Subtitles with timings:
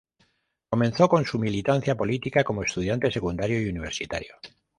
[0.67, 4.33] Comenzó con su militancia política como estudiante secundario y universitario.